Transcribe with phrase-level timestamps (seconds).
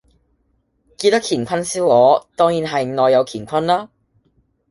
[0.97, 3.87] 叫得乾坤燒鵝，當然係內有乾坤啦